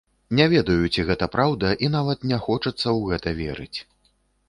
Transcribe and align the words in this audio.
Не 0.37 0.45
ведаю, 0.53 0.87
ці 0.93 1.05
гэта 1.09 1.27
праўда 1.35 1.75
і 1.85 1.91
нават 1.99 2.27
не 2.35 2.43
хочацца 2.49 2.83
ў 2.97 3.01
гэта 3.15 3.39
верыць. 3.47 3.77